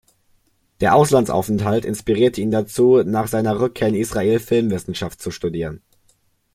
[0.79, 5.83] Der Auslandsaufenthalt inspirierte ihn dazu, nach seiner Rückkehr in Israel Filmwissenschaft zu studieren.